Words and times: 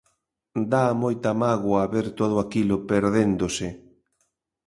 Dá 0.71 0.83
moita 1.03 1.31
mágoa 1.43 1.83
ver 1.93 2.07
todo 2.19 2.35
aquilo 2.45 2.75
perdéndose. 2.89 3.67